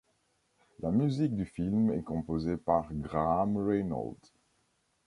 La 0.79 0.89
musique 0.89 1.35
du 1.35 1.45
film 1.45 1.91
est 1.91 2.01
composée 2.01 2.57
par 2.57 2.91
Graham 2.91 3.57
Reynolds. 3.57 4.33